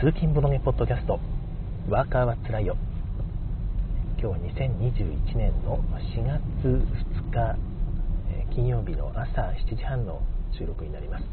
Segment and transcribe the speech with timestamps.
[0.00, 1.20] 通勤ボドゲポッドキャスト。
[1.90, 2.74] ワーカーはつらいよ。
[4.18, 5.76] 今日は2021年の
[6.16, 7.58] 4月2日
[8.54, 10.22] 金曜日の朝7時半の
[10.58, 11.24] 収録になります。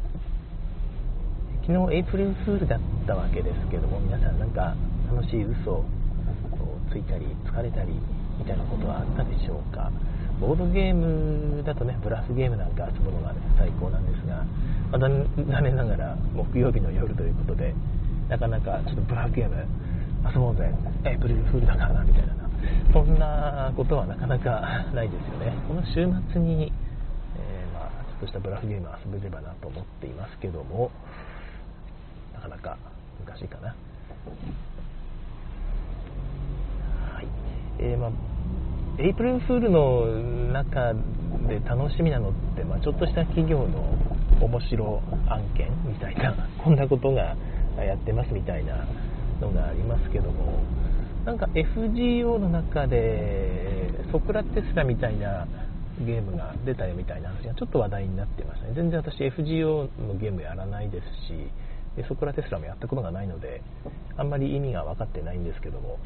[1.66, 4.76] 昨日エイプリルフールだったわけですけども皆さんなんか
[5.10, 5.84] 楽しい嘘を
[6.92, 7.94] ついたり疲れたり
[8.38, 9.90] みたいなことはあったでしょうか？
[10.42, 14.44] ボードゲームだとねブラフゲームなんか遊ぶのが、ね、最高なんですが、
[14.92, 17.74] まあ、残念ながら木曜日の夜ということで
[18.28, 19.56] なかなかちょっとブラフゲーム
[20.32, 20.70] 遊ぼうぜ。
[21.04, 22.34] エイプリルフールだからなみたいな。
[22.92, 25.52] そんなことはなかなかないですよね。
[25.68, 26.72] この週末に、
[27.36, 30.90] えー、まあ、ちょっとしたブラフゲーム遊べればなと思っていますけども
[32.34, 32.76] なかなか
[33.26, 33.74] 難しいかな。
[37.14, 37.28] はい。
[37.78, 38.10] えー、まあ
[38.98, 40.06] エイプリルフールの
[40.52, 40.92] 中
[41.46, 43.94] で楽しみなのって、まあ、ちょっとした企業の
[44.40, 47.36] 面白案件みたいなこんなことが
[47.84, 48.86] やってますみたいな
[49.40, 50.62] のがありますけども
[51.24, 55.46] なんか FGO の中でソクラテスラみたいな
[56.00, 58.74] ゲームが出たよみたいな話がちょっと話題になってましたね。
[58.74, 63.62] 全然私 FGO のゲームやらないですしソクラテスラもやったことがないので
[64.16, 65.98] あんまり意味が分かってないんですけども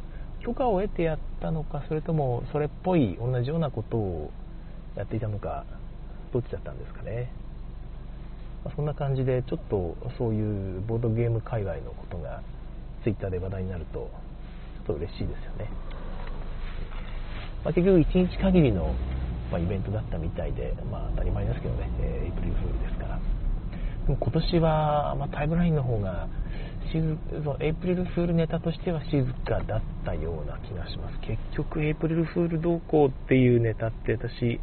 [0.44, 4.30] 許可を得てやったのかそれともそれっぽい同じようなことを
[4.96, 5.64] やっていたのか
[6.32, 7.30] どっちだったんですかね、
[8.64, 12.42] ま、そんな感じでちょっとそういうボードゲーム界隈のことが
[13.02, 15.70] Twitter で話題になるとちょっと嬉しいですよね、
[17.64, 18.94] まあ、結局1日限りの、
[19.50, 23.18] ま、イベントだったみたいで、まあ、当たり前ですけどね、えー、エイプリルフールですから。
[24.06, 26.26] でも今年は、まタイムラインの方が
[27.60, 31.18] エイプリルフールネタとしては静かだったような気がします。
[31.20, 34.60] 結局エイプリルフール動向っていうネタって私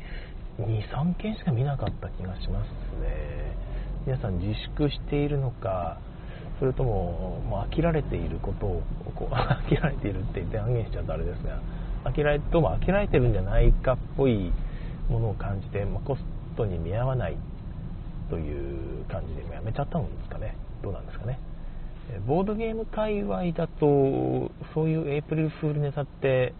[0.59, 2.69] 23件しか見なかった気がします
[3.01, 3.38] ね。
[4.05, 5.99] 皆さん自粛しているのか
[6.59, 8.83] それとももう飽きられていることを
[9.15, 11.59] こう 飽きられているって言って断言しちゃうとあれですが
[12.03, 14.51] 飽きられとも飽きられてるんじゃないかっぽい
[15.09, 16.23] ものを感じて、まあ、コス
[16.55, 17.37] トに見合わない
[18.29, 20.55] という感じでやめちゃったんですかね。
[20.81, 21.39] どうなんですかね。
[22.25, 26.53] ボードゲーム界隈だとそういうエイプリルフールネタって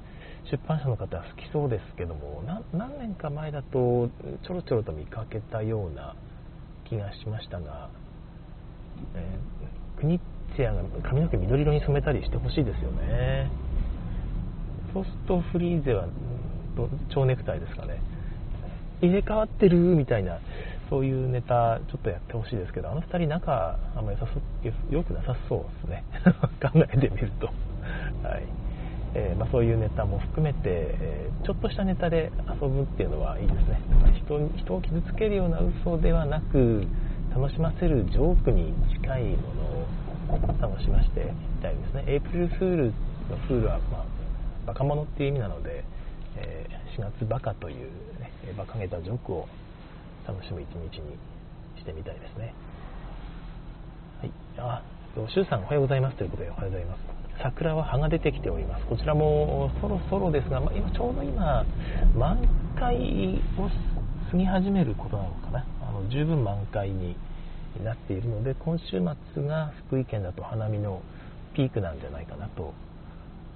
[0.52, 4.10] 出版社の方は好きそうですけども何年か前だと
[4.46, 6.16] ちょろちょろと見かけたような
[6.90, 7.90] 気がしましたが、
[9.16, 13.50] えー、クニッツェアが髪の毛緑色に染めたりしてほしいですよね。
[14.94, 16.08] そうするとフリーゼは
[17.14, 18.02] 蝶ネクタイですかね。
[19.02, 20.40] 入れ替わってるみたいな
[20.90, 24.18] そういうネタちょっとやってほしいですけどあの2人仲あんまり
[24.90, 26.04] 良くなさそうですね。
[26.60, 27.50] 考えてみると、
[29.16, 32.32] えー、まあ、そういうネタも含めて、えー、ちょっとしたネタで
[32.62, 33.82] 遊ぶっていうのはいいですね
[34.26, 36.86] 人人を傷つけるような嘘ではなく
[37.34, 41.24] 楽しませるジョークに近いものを楽しませてい
[41.62, 42.86] たいですねエイプリルフール
[43.30, 44.06] のフールは、まあ、
[44.68, 45.84] バカ者っていう意味なので、
[46.38, 47.90] えー、4月バカという、
[48.20, 49.48] ね、馬鹿げたジョークを
[50.28, 51.18] 楽しむ一日に
[51.80, 52.54] してみたいですね。
[54.20, 54.32] はい。
[54.58, 54.84] あ、
[55.30, 57.19] シュウさんおはようございますということでおはようございます。
[57.42, 58.86] 桜は葉が出てきております。
[58.86, 61.66] こちらもそろそろですが、まあ、今ちょうど今、
[62.16, 62.40] 満
[62.78, 63.70] 開を
[64.32, 65.66] 過ぎ始めることなのかな。
[65.82, 67.16] あの十分満開に
[67.84, 69.02] なっているので、今週
[69.34, 71.02] 末が福井県だと花見の
[71.56, 72.74] ピークなんじゃないかなと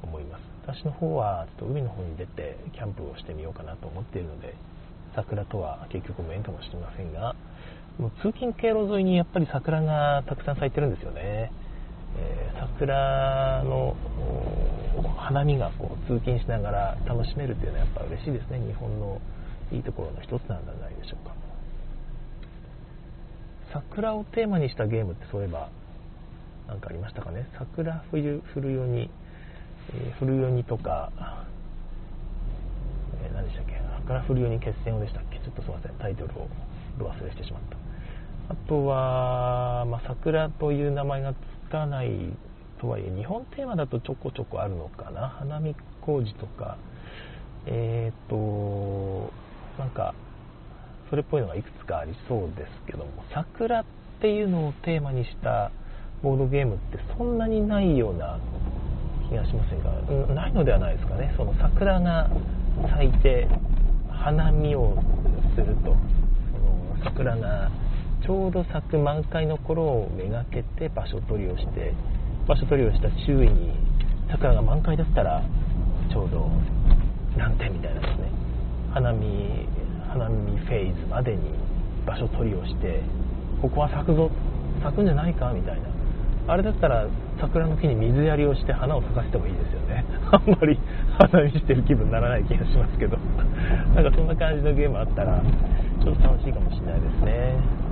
[0.02, 0.42] 思います。
[0.66, 4.56] 私の方はちょっと海の方に出てキャンプをしてみようかなと思っているので、
[5.16, 7.36] 桜とは結局無縁かもしれませんが
[8.00, 11.52] もう通勤経路沿いにやっぱり桜がたくさん咲いてるんですよね、
[12.60, 13.96] 桜の
[15.18, 19.22] 花見がこう通勤しながら楽しめるというのはやっぱ嬉しいですね日本の
[19.72, 21.34] いいところの一つなんじゃないでしょうか。
[23.74, 25.70] 桜をテーマにしたゲームってそういえば
[26.68, 27.48] 何かありましたかね？
[27.58, 29.10] 桜冬降るように、
[29.96, 31.12] えー、降るようにとか、
[33.24, 33.74] えー、何でしたっけ？
[34.08, 35.40] から降るように決戦をでしたっけ？
[35.40, 36.48] ちょっとすいませんタイトルを
[37.00, 37.78] 忘れしてしまった。
[38.54, 41.34] あとは、まあ、桜という名前が
[41.74, 42.12] かない
[42.80, 45.28] とはいえ日本テーマだとちょこちょこあるのかな。
[45.28, 46.78] 花見工事とか。
[47.66, 49.32] えっ、ー、と
[49.80, 50.14] なんか
[51.10, 53.86] それっぽいのがいくつかありそうですけども桜っ
[54.22, 55.72] ていうのをテーマにした
[56.22, 58.38] ボードゲームってそんなにないような
[59.30, 59.84] 気がしません
[60.28, 61.34] がないのではないですかね。
[61.38, 62.30] その桜が
[62.92, 63.48] 咲いて
[64.12, 65.02] 花見を
[65.56, 67.72] するとその桜が
[68.26, 71.94] ちょうど咲く満開の頃をめがけて場所取りをして
[72.48, 73.74] 場所取りをした周囲に
[74.32, 75.44] 桜が満開だったら
[76.10, 76.50] ちょうど
[77.38, 78.32] 何点みたいなですね
[78.94, 79.68] 花見
[80.08, 81.42] 花見フェーズまでに
[82.06, 83.02] 場所取りをして
[83.62, 84.32] ここは咲くぞ
[84.82, 85.94] 咲くんじゃないかみたいな。
[86.46, 87.08] あれだったら
[87.40, 90.04] 桜の木に水やりをして花を咲かせてもいいですよね。
[90.32, 90.78] あんまり
[91.18, 93.18] 花見してる気分にならない気がしますけど。
[93.96, 95.42] なんかそんな感じのゲームあったら
[96.04, 97.83] ちょっと楽しいかもしれないですね。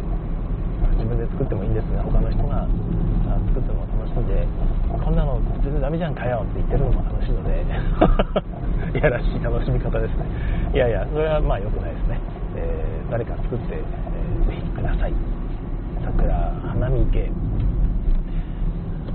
[1.01, 2.69] 自分で作ってもいいんですが他の人が
[3.49, 4.45] 作っても楽しんで
[5.01, 7.65] こんなの全然ダメじゃんかよって言ってるのも楽しいので
[8.93, 10.25] いやらしい楽しみ方ですね。
[10.73, 12.19] いやいやそれはまあ良くないですね、
[12.55, 15.13] えー、誰か作って、えー、ぜひください。
[16.05, 17.31] 桜花見池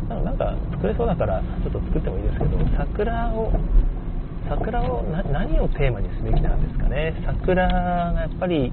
[0.08, 3.52] なんか作れそうだからちょっと作ってもいいですけど桜を
[4.48, 5.02] 桜を
[5.32, 7.14] 何をテーマにすべきなんですかね。
[7.26, 8.72] 桜がやっぱり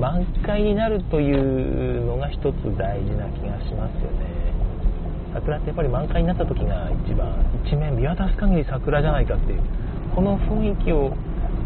[0.00, 2.44] 満開になるというのが一つ
[2.78, 4.50] 大事な気がしますよね。
[5.34, 7.28] 桜ってやっぱり満開になった時が一番
[7.66, 9.60] 一面見渡す限り桜じゃないかっていう。
[10.14, 11.12] この雰囲気を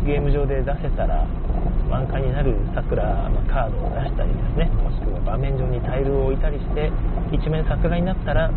[0.04, 1.24] ゲーム上で出せたら
[1.88, 4.66] 満開になる桜、ま、カードを出したりですね。
[4.82, 6.90] もしくは場面上にタイルを置いたりして
[7.30, 8.50] 一面桜になったら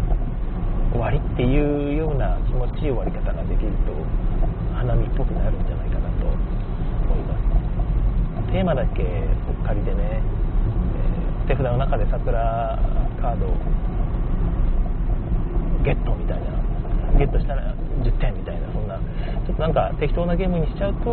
[0.92, 3.94] 終わりっていうような気持ちいい終わり方ができると
[4.74, 5.77] 花見っぽくなるんじゃないか
[8.52, 10.22] テーマだけお借りでね、
[11.46, 12.80] えー、手札の中で桜
[13.22, 13.54] カードを
[15.84, 16.58] ゲットみたいな
[17.18, 17.74] ゲットしたら
[18.04, 19.00] 10点みたいなそんな
[19.46, 21.10] ちょっとなんか適当なゲームにしちゃうと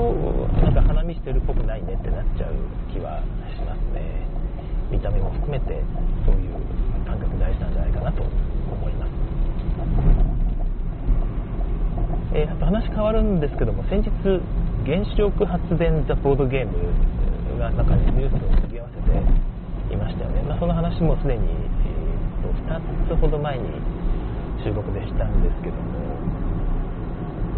[0.61, 2.55] なんか花見してるっぽくないねってなっちゃう
[2.93, 3.23] 気は
[3.55, 4.27] しますね。
[4.91, 5.83] 見た目も含めて
[6.27, 6.55] そういう
[7.07, 9.11] 感覚大事なんじゃないかなと思います。
[12.35, 14.11] えー、と話変わるんですけども先日
[14.85, 23.65] 原子力発電ザボードゲームが中にニュースを取り合わせていましたよね、まあ、その話もすでに、えー、と2つほど前に
[24.63, 25.99] 収録でしたんですけども、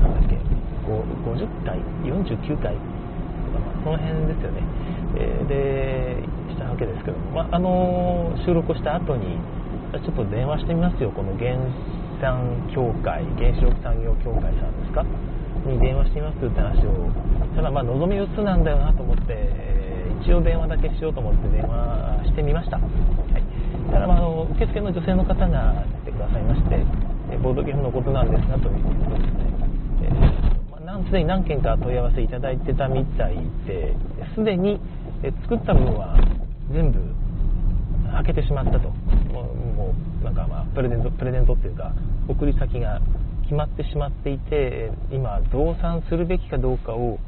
[0.02, 0.38] なんだっけ、
[0.86, 4.62] 50回、49回とか、まあ、その辺ですよね、
[5.18, 9.38] えー、で、したわけですけども、まあ、あの収録した後に、
[9.92, 11.58] ちょっと電話してみますよ、この原
[12.20, 15.04] 産協会、原子力産業協会さんですか、
[15.66, 17.10] に電話してみますって話を、
[17.54, 19.66] ただ、まあ、望み薄なんだよなと思って、
[20.22, 22.78] 一応電話だけしようと思って電話してみました。
[22.78, 22.82] は
[23.38, 23.90] い。
[23.90, 26.78] ただ、まあ、の受付の女性の方が来てくださいまして、
[27.30, 29.46] えボードゲームのことなんですがということですね、
[30.02, 33.36] え、まあ、すでに何件か問い合わせいただいてたみたい
[33.66, 33.94] で
[34.34, 34.80] すでに、
[35.22, 36.16] え作った分は
[36.72, 37.00] 全部
[38.12, 38.88] 開けてしまったと。
[39.32, 41.92] もうなんかまあプレゼントプレゼントっていうか
[42.28, 43.00] 送り先が
[43.46, 47.18] 決まってしまっていて今増産するべきかどうかを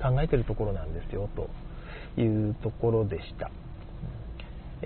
[0.00, 1.50] 考えてるところなんですよと
[2.20, 3.50] いうところでした。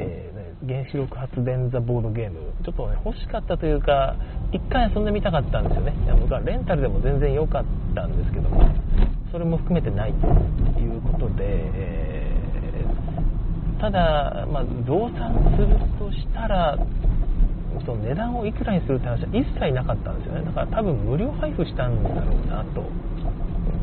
[0.00, 4.14] えー、ね、原子力発電ザボードゲームちょっとね欲しかったというか
[4.52, 7.64] 1回遊んでみたかったんですよね僕はレンタルでも全然良かっ
[7.96, 8.62] たんですけども
[9.32, 10.26] それも含めてないと
[10.78, 11.42] いうことで、
[11.74, 16.78] えー、ただ、まあ、増産するとしたら
[17.84, 20.44] その値段をいくらにするって話は一切なかったんですよね。
[20.44, 22.88] だから多分無料配布したんだろうなと思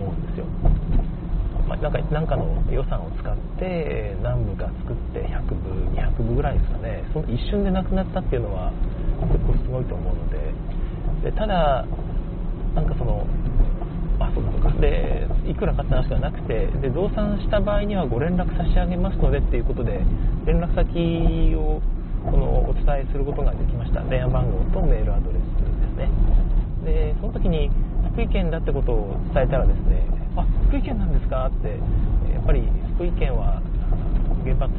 [0.09, 0.45] うんですよ。
[1.67, 7.03] まあ、なんかなんかの予算を使って何部か作って100部200部ぐらいですかね。
[7.13, 8.71] その一瞬でなくなったっていうのは
[9.31, 10.35] 結構すごいと思うので。
[11.23, 11.85] でただ
[12.75, 13.25] なんかその
[14.19, 14.69] あそうか。
[14.79, 20.01] でいくらかって話ではなくてで増産した場合にはご連絡差し上げますのでっていうことで
[20.45, 21.81] 連絡先を
[22.31, 26.09] このお伝えすることができました電話番号とメールアドレスですね。
[26.85, 27.69] でその時に
[28.13, 30.05] 福井県だってことを伝えたらですね
[30.35, 31.47] あ福井県なんですか？
[31.47, 31.69] って
[32.33, 32.61] やっぱり
[32.95, 33.61] 福井県は
[34.43, 34.69] 原発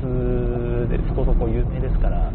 [0.91, 2.31] でそこそこ有名ですから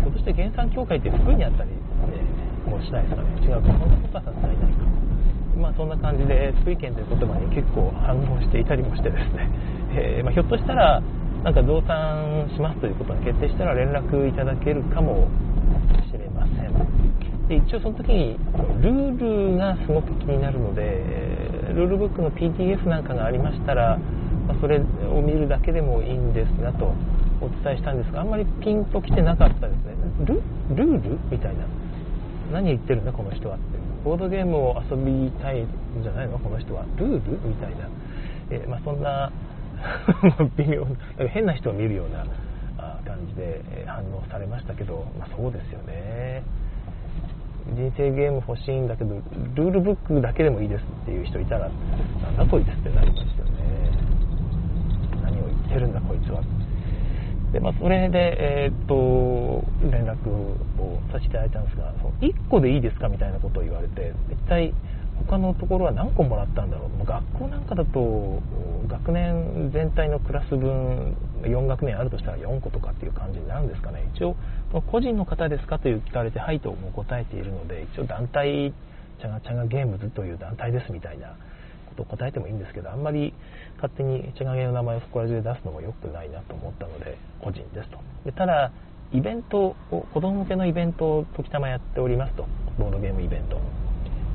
[0.00, 1.70] ひょっとして原産協会って福井にあったり、
[2.12, 3.28] えもうしないですかね？
[3.44, 4.84] 違うかそんなことはさすがにないか？
[5.60, 9.50] まあそんな感じで福井県という言葉に結構反応していたりもしてですね、
[9.92, 11.02] えー、まあ、ひょっとしたら
[11.44, 15.28] なんか増産しますということが決定したら連絡いただけるかも
[16.10, 17.48] しれません。
[17.48, 18.38] で一応その時に
[18.82, 21.02] ルールがすごく気になるので
[21.74, 23.98] ルールブックの PDF なんかがありましたら、
[24.46, 26.94] まあ、それを見るだけでもいいんですがと
[27.40, 29.94] お伝えしたんですがあんまりピンときてなかったですね。
[30.26, 30.42] ル
[30.76, 31.64] ルールみたいな。
[32.52, 33.64] 何言ってるんだこの人はって。
[34.04, 35.66] ボードゲームを遊びたいん
[36.02, 36.84] じゃないのこの人は。
[36.96, 37.88] ルールみたいな、
[38.50, 39.32] えー、まあ、そんな
[40.56, 42.24] 微妙な変な人を見るような
[43.04, 46.42] 感じで反応されましたけど、まあ、そうですよね。
[47.74, 49.14] 人生ゲーム欲しいんだけど
[49.54, 53.50] ルールブックだけでもいいですっていう人いたらなんだこいつってなりましたよね。
[55.22, 56.42] 何を言ってるんだこいつは。
[57.52, 60.56] で、まあ、それで、えー、っと連絡を
[61.12, 64.72] させていただいたんですがその1個でいいですかみたいなことを言われて一体
[65.26, 67.04] 他のところは何個もらったんだろう。
[67.04, 68.42] 学校なんかだと
[68.88, 74.08] 学年全体のクラス分4学年あるとしたら4個とかっていう感じになるんですかね。
[74.14, 74.36] 一応
[74.90, 78.72] 個人の方ですかという聞かれてはいとも答えているので一応団体
[79.20, 81.36] チャガチャガゲームズという団体ですみたいな
[81.88, 83.34] ことを答えてもいいんですけどあんまり
[83.76, 87.98] 勝手にチャガゲーの名前をそこら中で出すのも良くないなと思ったので個人ですと。
[88.24, 88.72] でただ
[89.12, 92.46] イベントを子供向けのイベントを時たまやっておりますと。
[92.78, 93.60] ボードゲームイベント。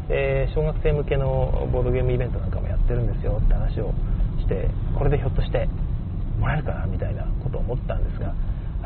[0.08, 3.94] で小学生向けのボードゲームイベントなんかもやってるんですよって話を
[4.40, 5.68] してこれでひょっとして
[6.40, 8.34] もらえるかなみたいなことを思ったんですが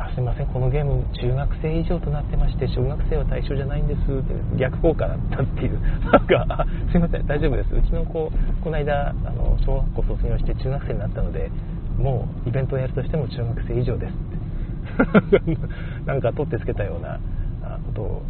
[0.00, 7.74] あすいませんこのゲーム中学生以上となってまして小学生は対象じゃないんですって逆効果だったっていうなんかすいません大丈夫です。
[7.74, 8.32] うちの子
[8.64, 11.50] この間あの小学校卒業して中学生になったので
[11.98, 14.40] もうイベントをやるとしても中学生以上ですって。
[16.06, 17.20] なんか取ってつけたような
[17.86, 18.22] ことを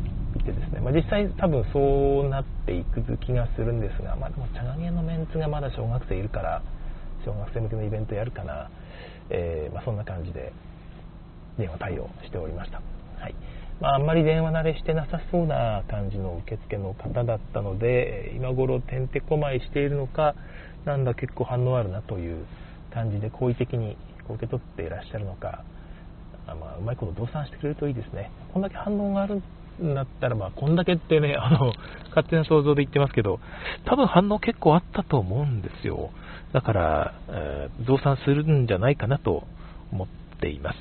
[0.44, 6.62] てですね、まあ、実際多分そうなっていく気がするんですが、まあ、でも茶影のメンツがまだ小学生いるから
[7.24, 8.70] 小学生向けのイベントやるかな、
[9.30, 10.52] えー、まあ、そんな感じで
[11.58, 12.80] 電話対応しておりました、
[13.20, 13.34] はい
[13.80, 20.34] まあ、あんまり電話慣れしてなさそうな感じの受付の方だったので今頃てんてこまいしているのか
[20.84, 22.46] なんだ結構反応あるなという
[22.92, 23.96] 感じで好意的に
[24.28, 25.64] 受け取っていらっしゃるのか
[26.54, 28.30] まあ、うまいこと動産してくれるといいですね。
[28.52, 29.42] こんだけ反応がある
[29.82, 31.72] んだったら、まあ、こんだけってね、 あの、
[32.08, 33.40] 勝手な想像で言ってますけど、
[33.84, 36.10] 多分反応結構あったと思うんですよ。
[36.52, 39.44] だから、えー、増産するんじゃないかなと
[39.92, 40.08] 思っ
[40.40, 40.78] ています。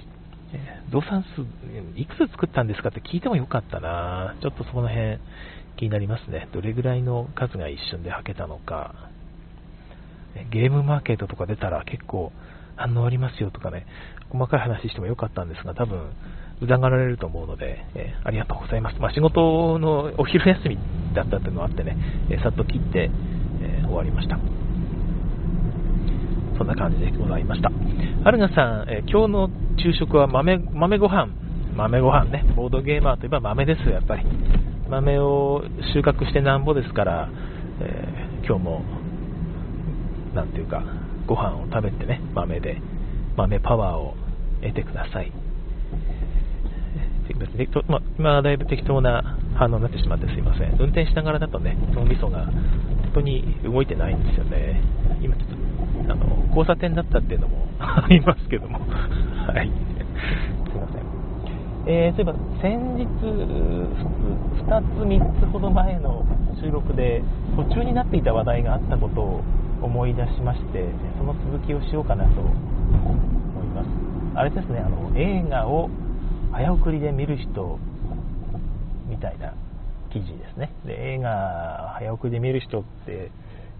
[0.53, 1.45] えー、増産数、
[1.95, 5.19] いくつ作ったんですかって聞いてもよかったなちょっとそこの辺
[5.77, 6.47] 気になりますね。
[6.51, 8.93] どれぐらいの数が一瞬で履けたのか。
[10.51, 12.31] ゲームマーケットとか出たら結構
[12.75, 13.85] 反応ありますよとかね、
[14.29, 16.11] 細かい話してもよかったんですが、多分、
[16.61, 18.99] 疑われると思うので、えー、ありがとうございます。
[18.99, 20.77] まあ、仕事のお昼休み
[21.13, 21.97] だったっていうのがあってね、
[22.29, 23.09] えー、さっと切って、
[23.61, 24.37] えー、終わりました。
[26.57, 27.71] そんな感じでございました。
[28.25, 31.29] アルガさん、え今日の昼食は豆豆ご飯
[31.75, 34.25] 豆ご飯ね、ボードゲーマーといえば豆ですよ、やっぱり。
[34.89, 35.63] 豆を
[35.93, 37.29] 収穫してなんぼですから、
[37.79, 38.81] え今日も、
[40.35, 40.83] なんていうか、
[41.25, 42.81] ご飯を食べてね、豆で、
[43.37, 44.15] 豆パワーを
[44.61, 45.31] 得てください。
[47.33, 50.71] 適当まあ、今はだいぶ適当な反応になってしまってすいません。
[50.79, 54.81] 運転しながらだとね、脳みそが本当に動いてないんですよね。
[55.21, 55.47] 今ちょっ
[56.07, 58.79] と、あの、交差点だったっていうのも ありますけども。
[58.79, 59.69] はい。
[60.71, 61.09] すいません。
[61.87, 63.05] えー、そういえば先日、
[64.65, 66.25] 2つ、3つほど前の
[66.61, 67.23] 収録で
[67.55, 69.41] 途中になっていた話題があったことを
[69.81, 70.85] 思い出しまして
[71.17, 72.51] その続きをしようかなと思
[73.63, 73.87] います
[74.35, 75.89] あれですねあの映画を
[76.51, 77.79] 早送りで見る人
[79.07, 79.53] みたいな
[80.11, 83.31] 記事ですねで映画早送りで見る人って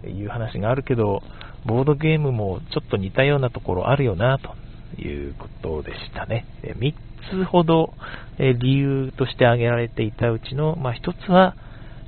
[0.08, 1.22] いう話があるけど
[1.66, 4.54] ボードゲームもちょっと似たようなところあるよなと
[5.00, 6.94] いうことでしたね3
[7.42, 7.92] つほど
[8.38, 11.54] 理由として挙げられていたうちの、まあ、1つは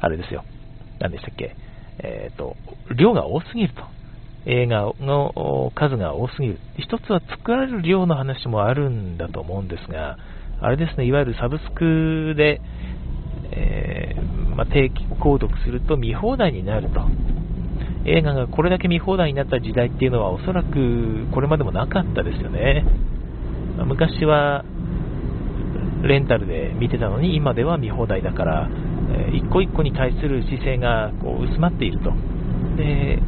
[0.01, 0.45] あれですよ
[1.01, 1.57] 何でしたっけ？
[1.99, 2.57] えーと、
[2.97, 3.83] 量が多すぎると。
[4.45, 6.59] 映画の数が多すぎる。
[6.79, 10.17] 一つは作られる量の話もあるんだと思うんですが、
[10.63, 12.61] あれですね、いわゆるサブスクで、
[13.51, 17.01] えー、まあ、定期購読すると見放題になると。
[18.05, 22.85] 映画がこれだけ見放題になった時代っていうのはおそらくこれまでもなかったですよね。
[23.87, 24.65] 昔は
[26.03, 28.69] レンタルで見てたのに今では見放題だから
[29.31, 32.13] え一個一個に対する姿勢がこう薄まっていると。
[32.77, 33.21] で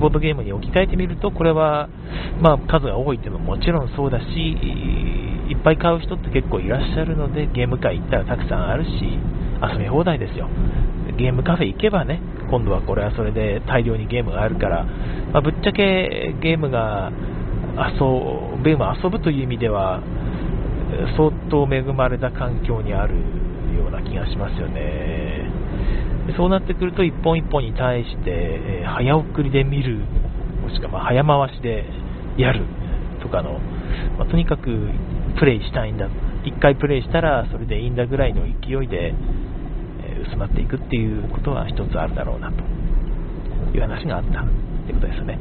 [0.00, 1.88] ボードゲームに置き換えてみると、これは、
[2.40, 4.24] まあ、数が多いっていうのももちろんそうだし、
[5.48, 8.90] いっぱい買う人って結構いらっしゃるので、ゲーム会行ったらたくさんあるし、
[9.72, 10.48] 遊び放題ですよ。
[11.16, 12.20] ゲームカフェ行けばね、
[12.50, 14.84] 今度はこれはそれで大量にゲームがあるから、
[15.32, 17.12] まあ、ぶっちゃけゲームが
[17.76, 18.00] 遊
[18.62, 20.02] ぶ、遊ぶという意味では、
[21.16, 23.14] 相当恵まれた環境にある
[23.76, 25.50] ような気がしますよね。
[26.36, 29.98] そうなってくると、一本一本に対して、早送りで見る、
[30.62, 31.84] もしくはま早回しで
[32.38, 32.64] やる
[33.24, 33.58] とかの、
[34.18, 34.68] まあ、とにかく
[35.38, 36.08] プレイしたいんだ、
[36.44, 39.14] 1回プレイしたらそれでいいんだぐらいの勢いで、
[40.04, 42.62] えー、薄まっていくっていうことは一つあるだろうなと
[43.76, 45.38] いう話があったってことですね。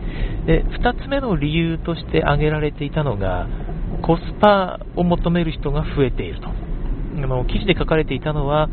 [0.47, 3.47] で、2つ目の理由として挙げられていたのが、
[4.01, 6.47] コスパを求める人が増えていると。
[6.47, 8.69] あの記事で書かれていたのは、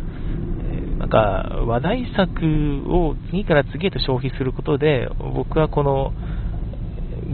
[0.99, 6.12] なんか話題作を次から次へと消費することで、僕はこの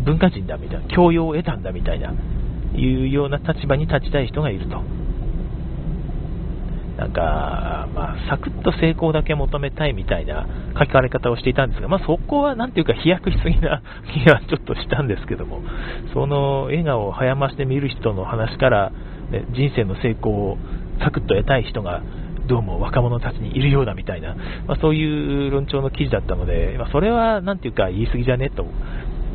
[0.04, 2.12] 文化人だみたいな、教養を得たんだみたいな、
[2.74, 4.82] いうような立場に立ちたい人がいると。
[6.96, 10.46] なんか、まあ、サクッと成功だけ求めたいみたいな
[10.78, 13.82] 書かれ方をしていたんですが、まあ、そこはなんていうか飛躍しすぎな
[14.14, 15.60] 気がちょっとしたんですけども、
[16.14, 18.92] その笑顔を早まして見る人の話から、
[19.30, 20.58] ね、人生の成功を
[21.00, 22.00] サクッと得たい人が
[22.46, 24.34] どうも若者たちにいるようだみたいな、
[24.66, 28.64] まあ、そういう論調の記事だったので、まあ、それはなんていうか言い過ぎじゃねと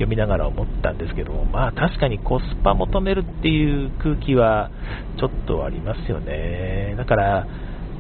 [0.02, 4.72] 読みながら思ったんですけども、まあ確かにコスパ求めるっていう空気は
[5.20, 6.96] ちょっとありますよね。
[6.98, 7.48] だから、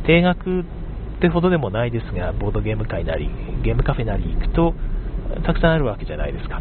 [0.06, 0.64] 定額っ
[1.22, 3.30] てほどでもないですが、ボードゲーム会なり、
[3.64, 4.74] ゲームカフェなり行くと、
[5.46, 6.60] たくさんあるわけじゃないですか。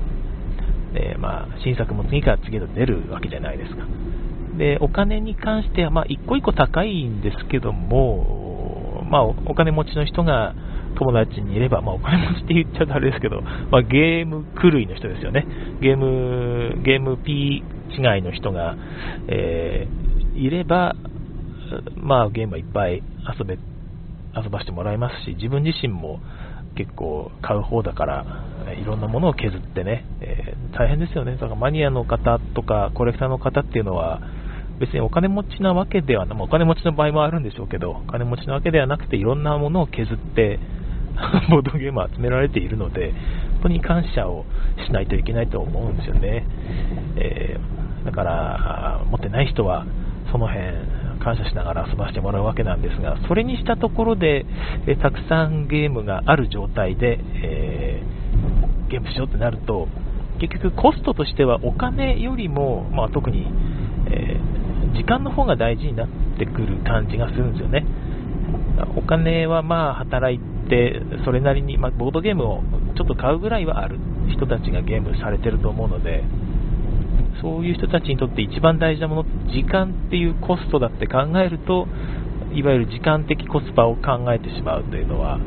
[0.93, 3.87] で、まあ、新作も次から次へと出るわけじゃないですか。
[4.59, 10.55] で、お金に関しては、まあ、一個一個高いんですけども、まあ、お金持ちの人が
[10.97, 15.47] 友達にいれば、まあ、お金持ちって言っちゃうとあれですけど、まあ、ゲーム狂いの人ですよね。
[15.81, 18.77] ゲーム、ゲーム P 違いの人が、
[19.29, 20.95] えー、いれば、
[21.97, 23.03] まあ、ゲームはいっぱい
[23.39, 23.59] 遊べ、
[24.37, 26.21] 遊ばせてもらいますし、自分自身も
[26.77, 28.27] 結構買う方だから、
[28.81, 31.33] いろんなものを削ってね、えー、大変ですよね。
[31.33, 34.21] だからマニアの方とかコレクターの方っていうのは、
[34.79, 40.59] 別にお金持ちなわけではな、お金持ちの場合もあるんでしょうけど、お金持ちなわけではなくて、いろんなものを削って、
[41.51, 43.13] ボードゲームを集められているので、
[43.55, 44.45] 本当に感謝を
[44.87, 46.45] しないといけないと思うんですよね。
[47.17, 49.87] えー、だから、持ってない人は、
[50.31, 50.67] その辺、
[51.21, 54.47] 感謝しながら遊ばせてもらうわけなんですが、それにしたところで、
[54.87, 59.89] えたくさんゲームがある状態で、えー、ゲームしようってなると、
[60.41, 63.47] 結局コストとしてはお金よりも、まあ、特に、
[64.11, 67.85] えー、時間の方が大事になってくる感じがするんですよね。
[68.97, 70.41] お金はまあ働い
[70.71, 72.63] て、それなりに、まあ、ボードゲームを
[72.97, 73.99] ちょっと買うぐらいはある
[74.33, 76.23] 人たちがゲームされてると思うので、
[77.43, 81.87] そういう人たちにとって一番大事なもの時間っていうコストだって考えると、
[82.55, 85.39] いわゆる時間的コスパを考えてしまうというのは、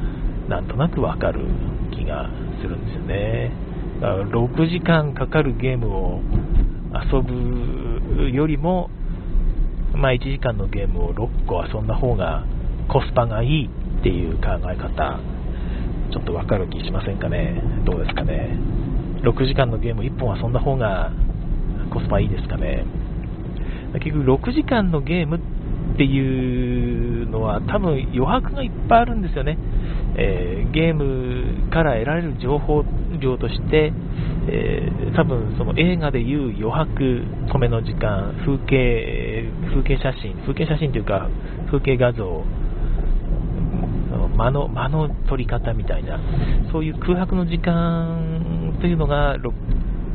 [0.49, 1.45] なんとなくわかる
[1.91, 2.29] 気が
[2.61, 3.51] するんですよね。
[4.01, 6.21] だから6時間かかるゲームを
[6.93, 8.89] 遊ぶよりも、
[9.95, 12.45] まあ、1時間のゲームを6個遊んだ方が
[12.93, 13.69] コスパがいい
[13.99, 15.19] っていう考え方、
[16.11, 17.59] ちょっとわかる気しませんかね？
[17.85, 18.55] どうですかね
[19.23, 21.11] ？6時間のゲーム1本遊んだ方が
[21.91, 22.85] コスパいいですかね？
[23.93, 29.57] 結局6時間のゲームっていうのは多分余白がいっぱいあるんですよね。
[30.15, 32.83] えー、ゲームから得られる情報
[33.19, 33.91] 量として、
[34.47, 41.29] えー、多分その映画でいう余白、止めの時間、風景、風景写真、風景写真というか
[41.71, 42.43] 風景画像、
[44.35, 46.19] 間の間の取り方みたいな、
[46.71, 49.51] そういう空白の時間というのが 6,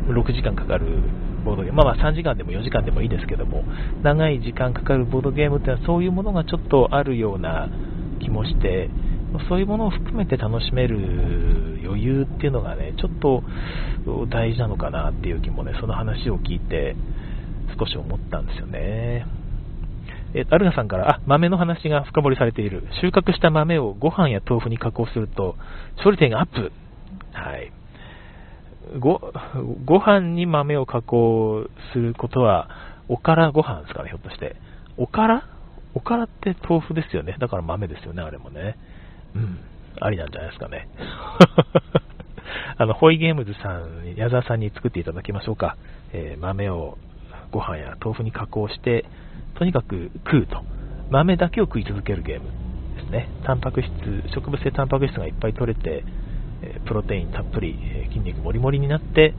[0.09, 0.87] 6時間かかる
[1.45, 3.65] ボードゲーム、まあ、まあ3時間でも4時間でもいいですけども、
[4.03, 7.69] 長い時間かかるボードゲームっていうのはそういうものがちょっとあるような
[8.21, 8.91] 気もして、
[9.49, 13.43] そういうものを含めて楽しめる余裕っていうのがね、ちょっと
[14.31, 16.97] 大事なのかなっていう気もね、その話を聞いて
[17.79, 19.27] 少し思ったんですよね。
[20.35, 22.85] えアルガさんから、あ、豆の話が深掘りされている。
[23.01, 25.57] 収穫した豆をご飯や豆腐に加工すると、
[26.03, 26.73] 処理点がアップ。
[27.33, 27.73] はい。
[28.99, 29.33] ご、
[29.85, 32.69] ご飯に豆を加工することは、
[33.09, 34.57] おからご飯ですかね、ひょっとして。
[34.97, 35.49] おから？
[35.95, 37.37] おからって豆腐ですよね。
[37.39, 38.77] だから豆ですよね、あれもね。
[39.35, 39.59] うん。
[40.01, 40.89] ありなんじゃないですかね。
[42.77, 45.77] あの、ホイゲームズさん、矢沢さんに作っていただきましょうか。
[46.13, 46.99] えー、豆を
[47.51, 49.05] ご飯や豆腐に加工して、
[49.59, 50.63] とにかく食うと。
[51.11, 52.49] 豆だけを食い続けるゲーム
[52.97, 53.29] ですね。
[53.45, 53.89] タンパク質、
[54.35, 56.05] 植物性タンパク質がいっぱい取れて、
[56.87, 59.35] プロテインたっぷり、筋肉もりもりになって、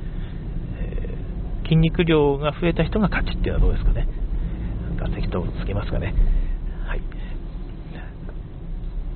[1.64, 4.08] 筋肉量が増えた人が勝ちっていうのはどうですかね。
[4.98, 6.16] なんか適当つけますかね。
[6.88, 7.02] はい。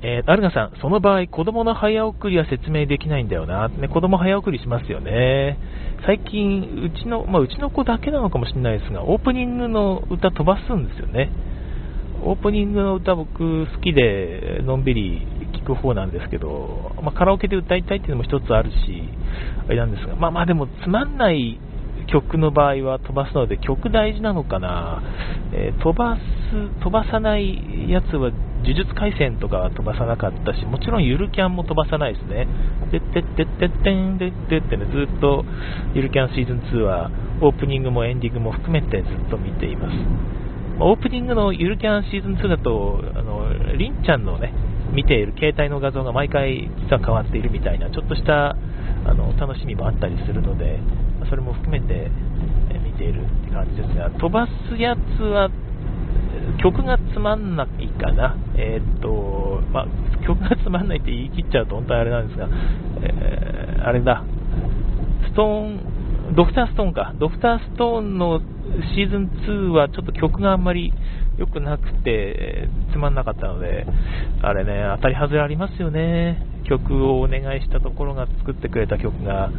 [0.06, 3.68] えー、アルガさん、その場合、子供の早送りは説明できないんだよな。
[3.68, 5.58] ね、子供早送りしますよね。
[6.04, 11.30] 最近、うちの、まあ、うちの子だけなのかもしれないですが、オープニングの歌飛ばすんですよね。
[12.22, 15.26] オープニングの歌僕好きで、のんびり
[15.60, 18.76] 聴く方なんですけど、まあ、カラオケで歌いたいっていうのも一つあるし、
[19.66, 21.58] あれなんですが、まあまあでもつまんない
[22.06, 25.02] 曲の場合は飛ばすので曲大事なのかな、
[25.52, 28.30] えー、飛ばす、飛ばさないやつは
[28.64, 32.48] 呪術廻戦とかは飛ばさなかったし、もちろんゆるキャンも飛ばさないですね。
[32.90, 35.44] でってってってってんでってってね、ずっと
[35.94, 37.10] ゆるキャンシーズン2は
[37.42, 39.94] オープニングもエンディングも含めてずっと見ています。
[40.80, 44.52] オープニングのゆるキャンシーズン2だと、あの、りんちゃんのね、
[44.92, 48.56] 見ている携帯の画像が毎回実は変わっているみたいな、ちょっとした
[49.06, 50.80] あの楽しみもあったりするので、
[51.28, 52.10] それも含めて
[52.84, 55.50] 見ているって感じですが、飛ばすやつは
[56.62, 58.36] 曲がつまんないかな。
[58.56, 59.86] えー、っと、まあ、
[60.26, 62.48] 曲がつまんないって言い切っちゃうと本当にあれなんですが、
[63.02, 64.24] えー、あれだ、
[65.28, 67.14] ストーン、ドクターストーンか。
[67.18, 68.40] ドクターストーンの
[68.94, 70.92] シーズン2はちょっと曲があんまり
[71.38, 73.86] 良くなくて、つまんなかったので、
[74.42, 76.53] あれね、当たり外れありますよね。
[76.64, 79.50] 曲をお願いしたところが作ってくれた曲が、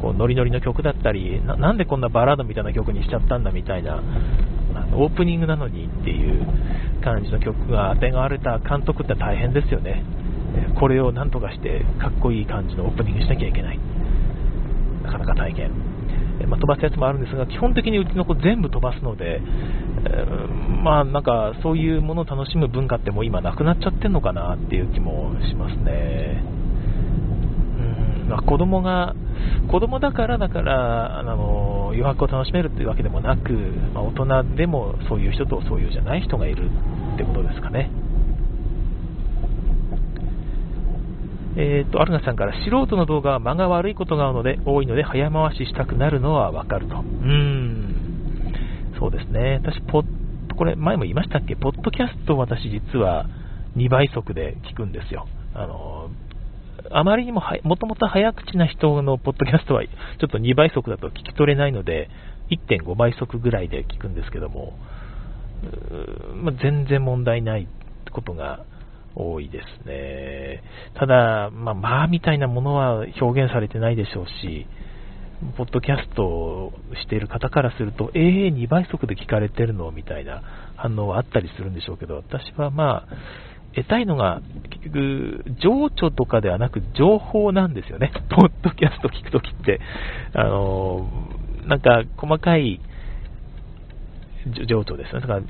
[0.00, 4.02] こうノリノリの曲だったりな、なんでこんなバラードみたいな曲にしちゃったんだみたいな、
[4.94, 6.46] オープニングなのにっていう
[7.02, 10.04] 感じの曲が当てがわれた監督って大変ですよね。
[10.78, 13.78] これをなんとかしてかっこいい感じのオープニングしなきゃいけない。
[15.02, 15.70] なかなか大変。
[16.44, 26.44] まあ、飛ばすやつもあるんですが、基本的にうちの子全部飛ばすので、えー、まあなんかそういうものを楽しむ文化ってもう今なくなっちゃってるのかなっていう気もしますね。
[27.78, 29.14] うんまあ、子供が
[29.70, 33.52] 子供だからだからあの余白を楽しめるというわけでもなく、
[33.94, 36.70] まあ、大人でもそういう人とそういうじゃない人がいる
[37.14, 37.90] ってことですかね。
[41.56, 46.96] えーと、アルガさんから素人の動画は間が悪いことがあるので多いので早回ししたくなるのはわかると。
[46.96, 47.94] うーん、
[49.00, 49.60] そうですね。
[49.62, 50.04] 私、ポッ
[50.56, 51.54] これ前も言いましたっけ？
[51.54, 53.26] ポッドキャストを私実は
[53.76, 55.28] 2倍速で聞くんですよ。
[55.54, 56.08] あの
[56.90, 59.90] あまりにももともと早口な人のポッドキャストはちょ
[60.26, 62.08] っと2倍速だと聞き取れないので
[62.50, 64.78] 1.5倍速ぐらいで聞くんですけども、
[66.36, 67.68] まあ、全然問題ない
[68.12, 68.64] ことが
[69.16, 70.62] 多いですね。
[70.94, 74.66] ただ、まあ、まあみたいなものは表現されてないでしょうし、
[75.56, 80.42] ポッドキャストをしている方からすると、ええー、2倍速で聞かれてるのみたいな
[80.76, 83.08] 反応はあったりするんでしょうけど、私はまあ、
[83.74, 88.10] 得たいのが、結局、情緒とかではなく情報なんですよね。
[88.30, 89.80] ポッドキャスト聞くときって。
[90.32, 91.06] あの、
[91.66, 92.80] なんか細かい
[94.46, 95.20] 情緒ですね。
[95.20, 95.40] だから、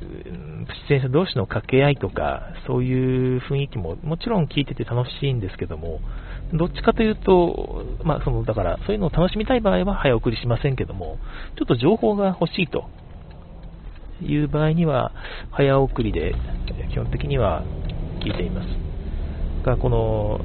[0.89, 6.01] 出演者同士の掛け合いとか、そういう雰囲気ももちろん聞いてて楽しいんですけども、
[6.53, 11.19] どっちかというと、まあ、その、だから、そういうのを楽しみたい場合は早送りしませんけども、
[11.59, 12.89] ちょっと情報が欲しいと
[14.23, 15.13] いう場合には、
[15.51, 16.35] 早送りで
[16.91, 17.65] 基本的には
[18.21, 18.69] 聞いています。
[19.67, 20.41] が、この、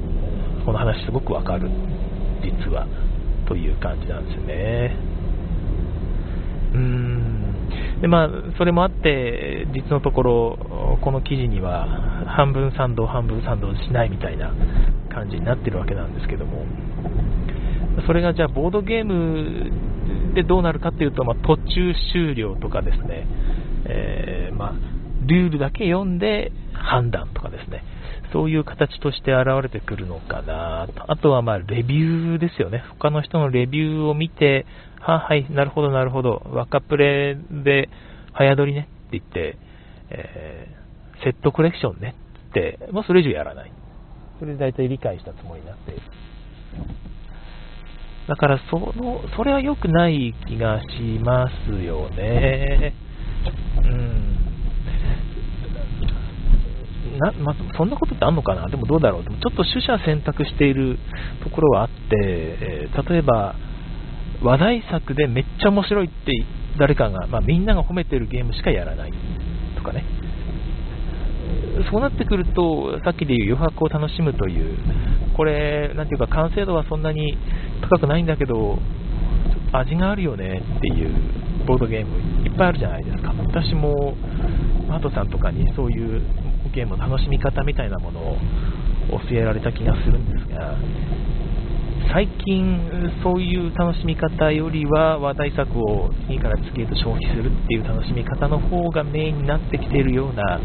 [0.66, 1.70] この話すごくわかる、
[2.42, 2.86] 実は、
[3.46, 4.96] という感じなんですよね。
[6.74, 7.31] うーん。
[8.02, 11.86] でまあ、それもあって、実のところ、この記事には
[12.26, 14.52] 半分賛同、半分賛同しないみたいな
[15.08, 16.66] 感じになってるわけなんですけども、
[18.04, 19.70] それがじゃあ、ボードゲーム
[20.34, 23.24] でどうなるかというと、まあ、途中終了とかですね、
[23.84, 24.72] えー、まあ、
[25.24, 26.50] ルールだけ読んで
[26.82, 27.84] 判断とかですね、
[28.32, 32.82] そういう形として現れてくるのかなとあとはまあレビューですよね。
[32.98, 34.66] 他の人のレビューを見て、
[35.00, 37.88] ははい、なるほど、なるほど、若プレで
[38.32, 39.58] 早撮りねって言って、
[40.10, 42.14] えー、セットコレクションね
[42.50, 43.72] って、もうそれ以上やらない。
[44.38, 46.00] それで大体理解したつもりになっている。
[48.28, 52.94] だからその、それは良くない気がしますよね。
[53.84, 54.51] うん。
[57.18, 58.68] なまそんなことってあんのかな？
[58.68, 59.24] でもどうだろう？
[59.24, 60.98] でもちょっと取捨選択している
[61.42, 63.54] ところはあって、えー、例えば、
[64.42, 66.32] 話題作でめっちゃ面白いって
[66.78, 69.12] 誰かが、まあ、みんなが褒めてるゲームしかやらない
[69.76, 70.04] とかね。
[71.90, 74.78] そうなってくると、さっきで言う余白を楽しむという、
[75.36, 77.36] これ、なんていうか完成度はそんなに
[77.82, 78.78] 高くないんだけど、
[79.72, 81.14] 味があるよねっていう
[81.66, 83.32] ボードゲームいっぱいあるじゃないですか。
[83.38, 84.14] 私も、
[84.88, 86.22] マートさんとかにそういう
[86.72, 88.36] ゲームの楽しみ方みたいなものを
[89.28, 90.76] 教えられた気がするんですが、
[92.12, 92.80] 最近
[93.22, 100.60] そういう楽しみ方よりは話題作を次から次へと消費するっていう楽しみ方の方がメインになってきているような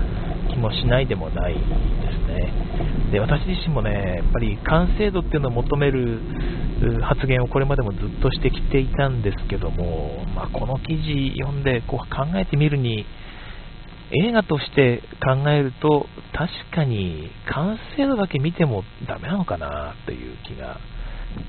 [0.50, 1.63] 気もしないでもないです
[2.28, 2.54] ね。
[3.12, 6.20] で私自身もね、やっぱり完成度っていうのを求める
[7.02, 13.06] 発言をこれまでもずっとしてきていたんですけども、まあ、この記事読んでこう考えてみるに、
[14.12, 20.80] 映画として考えると確かに完成度だけ見てもダメなのかなという気が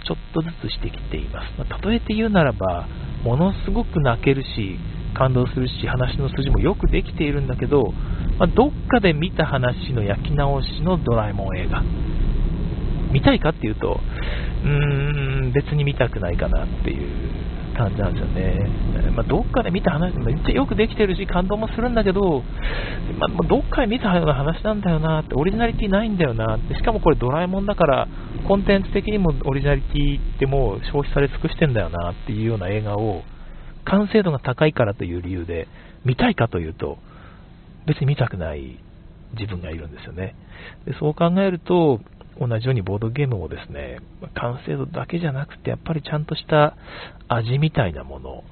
[0.05, 1.59] ちょっとずつしてきています。
[1.59, 2.87] まあ、例えて言うならば、
[3.23, 4.79] ものすごく泣けるし、
[5.15, 7.93] 感動するし、話の筋もよくできているんだけど、
[8.39, 11.83] まあ、どっかで見た話の焼き直しのドラえもん映画。
[13.13, 14.01] 見たいかっていうと、
[14.65, 17.09] うーん、別に見たくないかなっていう
[17.79, 18.69] 感じなんですよね。
[19.15, 22.43] まあ、どっかで見た話、めっちゃよくできてるし、感動もするんだけど、
[23.19, 28.09] まあ、どっかで見たような話なんだよなって、オリジナリティないんだよなって、しかもこれドラえもんだから、
[28.47, 33.23] コンテンツ的にもオリジナリティってもう消費され尽くしてんだよなっていうような映画を、
[33.85, 35.67] 完成度が高いからという理由で
[36.05, 36.99] 見たいかというと、
[37.87, 38.79] 別に見たくない
[39.39, 40.35] 自分がいるんですよね。
[40.85, 42.01] でそう考えると、
[42.41, 43.99] 同じようにボードゲームもですね、
[44.35, 46.77] 完成度だけじゃなくて、やっぱりちゃんとした
[47.29, 48.45] 味みたいなもの、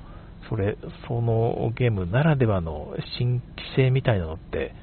[0.49, 0.77] それ、
[1.09, 4.75] そのゲームならではの新規性みたいなのって、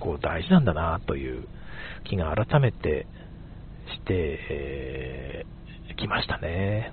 [0.00, 1.48] こう大事なんだなという
[2.04, 3.06] 気が改めて
[3.94, 5.58] して、えー、
[5.98, 6.92] きましたね。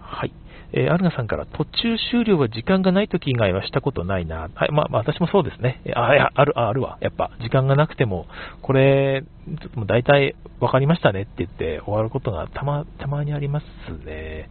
[0.00, 0.32] はい。
[0.72, 4.50] えー、アルナさんから途中終了は時間がない時以外はしたことないな。
[4.54, 5.80] はい、まあ、まあ、私もそうですね。
[5.94, 6.98] あ、いや、ある、あるわ。
[7.00, 8.26] やっぱ、時間がなくても、
[8.62, 9.24] これ、
[9.74, 13.64] もう大体分かりましたねって言って終わることがたま、たまにあります
[14.04, 14.50] ね。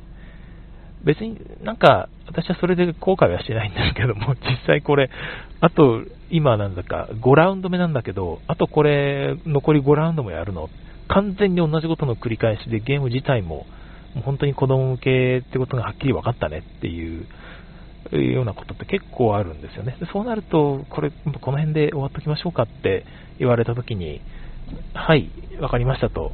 [1.03, 5.09] 別になんか、私はそれで後悔はしてないんですけども、 実際これ、
[5.61, 10.69] あと、今なんだか、5ラウンド目なんだけど、あとこれ、残り5ラウンドもやるの
[11.07, 13.65] 完全に同じことの繰り返しで、ゲーム自体も、
[14.23, 17.27] 本当に子供向けってことがはっきり分かったねっていう
[18.11, 19.97] ようなことって結構あるんですよね。
[19.99, 23.05] でそうなると、これ、この辺で終わっときましょうかって
[23.39, 24.21] 言われたときに、
[24.93, 26.31] はい、分かりましたと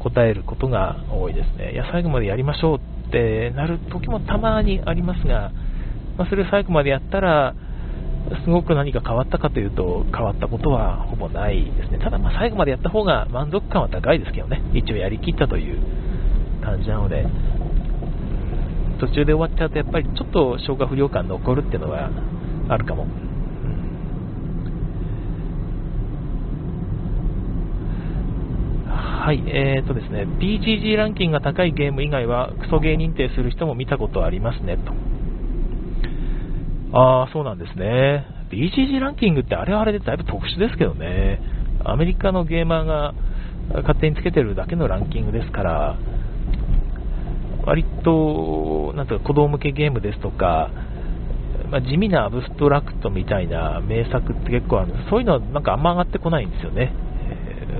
[0.00, 1.72] 答えることが多いですね。
[1.72, 5.52] いや、最後までやりましょうってなる時もたまにありますが、
[6.16, 7.54] まあ、それを最後までやったら、
[8.44, 11.98] すごく何か変わったかというと、変わったことはほぼないですね。
[11.98, 14.62] ただ、ま最後までやった方が満足感は高いですけどね。
[14.72, 15.78] 一応やりきったという
[16.64, 17.26] 感じなので、
[18.98, 22.10] 途中で終わっちゃうと、やっぱりちょっと消化不良感残るっていうのは
[22.68, 23.06] あるかも。
[29.24, 34.92] はい、えーとですね、BGG ランキングが高いゲーム以外はクソゲー認定する人も見たことありますね、と。
[36.92, 38.26] ああ、そうなんですね。
[38.50, 41.40] BGG ランキングってあれはあれでだいぶ特殊ですけどね。
[41.84, 43.14] アメリカのゲーマーが
[43.76, 45.96] 勝手につけてるだけのランキングですから、
[47.66, 50.70] 割と、なんとか子供向けゲームですとか、
[51.70, 56.92] まあ、地味なアブストラクトみたいな名作って結構あるそういうのはなんかあんま上がってこないんですよね。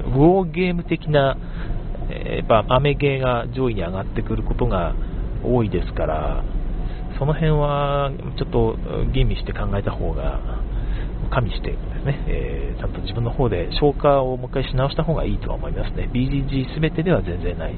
[0.07, 1.37] ウォーゲーム的な、
[2.11, 4.95] えやっぱアメゲーが上位に上がってくることが
[5.45, 6.45] 多いですから、
[7.19, 8.77] その辺はちょっと
[9.13, 10.41] 吟味して考えた方が、
[11.31, 16.09] 加味してですね、えー、ちゃんと自分の方で消化をもう一回し直した方がいいとは思いますね。
[16.13, 17.75] BGG 全てでは全然ない。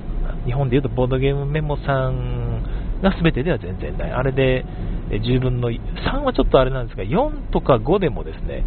[0.47, 2.63] 日本でいうとボードゲームメモさん
[3.03, 4.11] が全てでは全然ない。
[4.13, 4.65] あれで
[5.11, 8.65] 10分の3はちょっとあれなんですが、4とか5でもですね、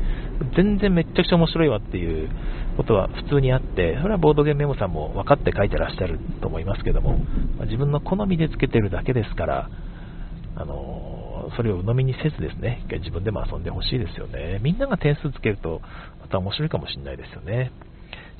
[0.55, 2.29] 全然めっちゃくちゃ面白いわっていう
[2.77, 7.17] ことは普通にあって、それはボードゲームメモさんも分かって書いてらっしゃると思いますけども、
[7.57, 9.69] ま、自分の好みでつけてるだけですから、
[10.55, 14.59] あのそれを鵜呑みにせずですね、一回自分でも遊んでほしいですよね。
[14.61, 15.81] みんなが点数つけると、
[16.21, 17.71] また面白いかもしれないですよね。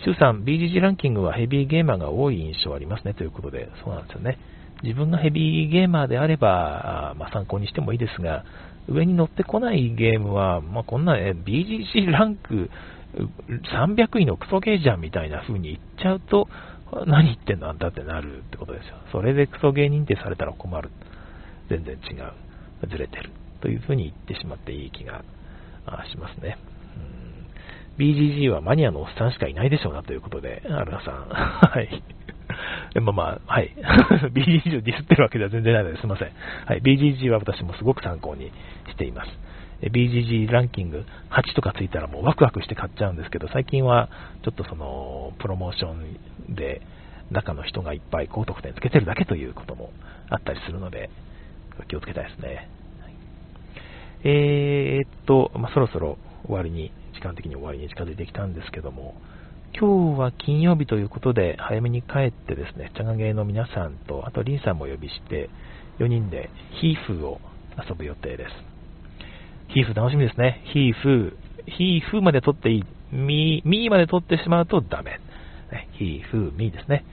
[0.04, 4.38] シュウさん、BGG ランキングはヘビーゲーマーが多い印象ありますねということで、そうなんですよね。
[4.82, 8.46] 自分がヘビーゲーマーであれば、まあ、参考にしてもいいですが、
[8.88, 12.70] 上に乗ってこないゲームは、まあ、こんな、ね、BGC ランク
[13.74, 16.48] 300位のクソゲーじゃんみたいな風に言っちゃうと、
[17.06, 18.96] 何言ってんのあんたってなるってことですよ。
[19.12, 20.90] それでクソゲー認定されたら困る。
[21.70, 22.88] 全然違う。
[22.88, 23.32] ずれてる。
[23.62, 25.24] という風に言ってしまっていい気が
[26.10, 26.58] しますね。
[28.00, 31.28] BGG はマニアのおっさんしかいないでしょうなということで、アルナさん。
[31.28, 32.04] はい。
[33.02, 33.76] まあまあ、はい。
[34.34, 36.32] BGG をディスってるわけでは全然ないのですいません。
[36.66, 36.82] はい。
[36.82, 38.52] BGG は私もすごく参考に
[38.90, 39.30] しています。
[39.82, 44.10] BGG ランキング8とかついたらもうワクワクして買っちゃうんですけど、最近は
[44.44, 46.82] ちょっとその、プロモーションで
[47.32, 49.92] 中の人がいっぱい高得点つけてるだけということも
[50.30, 51.10] あったりするので、
[51.88, 52.70] 気をつけたいですね。
[54.24, 59.14] えー、っと、まあ、そろそろ終わりに、時間的に終わりに近づいてきたんですけども、
[59.78, 65.50] 今日は金曜日ということで、早めに帰ってですね、チャガゲーの皆さんと、あとリンさんもお呼びして、
[66.00, 66.50] 4人で
[66.82, 67.42] ヒーフーを
[67.78, 68.52] 遊ぶ予定です。
[69.74, 70.64] ヒーフー楽しみですね。
[70.74, 72.84] ヒーフー、ヒーフーまで取っていい。
[73.12, 75.20] ミー、ミーまで取ってしまうとダメ。
[75.72, 77.04] ね、ヒーフー、ミーですね。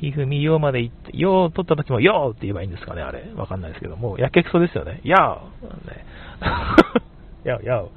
[0.00, 3.28] ヒーフー、ミー、ヨーまで行って、ヨー取った時もヨーって言えばいいんですかね、あれ。
[3.34, 5.00] わかんないですけども、やけくそですよね。
[5.04, 5.40] ヤー、
[5.88, 6.06] ね、
[7.44, 7.88] ヤー、ヤー。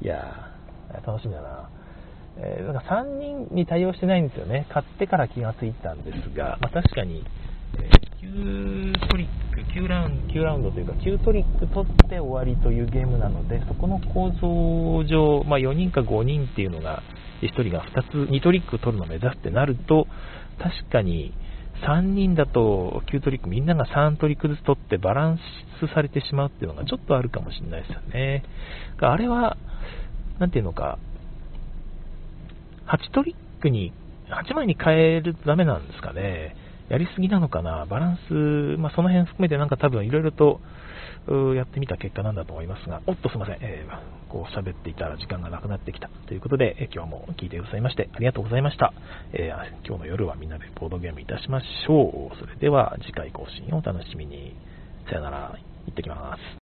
[0.00, 0.47] いやー、
[1.06, 1.68] 楽しみだな。
[2.40, 4.66] えー、なんか3人に対応してないんですよね。
[4.70, 7.24] 買ってから気がついたんですが、まあ、確かに、
[7.78, 17.02] えー、9トリック、9ラウンド、9ラウンドというか、9トリック取って終わりというゲームなので、そこの構造上、まあ、4人か5人っていうのが、
[17.42, 20.06] 1人が2つ、2トリック取るのを目指すってなると、
[20.58, 21.32] 確かに、
[21.86, 25.38] 3人だと9トリックみんなが3トリックずつ取ってバラン
[25.80, 28.42] スされてしまうっていうのがちょっとあるかもしれないですよね。
[29.00, 29.56] あれは、
[30.38, 30.98] なんていうのか、
[32.86, 33.92] 8トリックに、
[34.28, 36.56] 8枚に変えるとダメなんですかね。
[36.88, 37.86] やりすぎなのかな。
[37.86, 38.32] バランス、
[38.78, 40.60] まあ、その辺含めてなんか多分いろいろと
[41.54, 48.94] やってみた結果なんだと思いますが、おっとすいません、えー、こう喋っていたら時間がなくなってきたということで、え今日も聞いてくださいましてありがとうございました、
[49.32, 52.38] えー、今日の夜はみんなでボードゲームいたしましょう。
[52.38, 54.56] それでは次回更新をお楽しみに。
[55.10, 56.40] さよなら、行ってきます。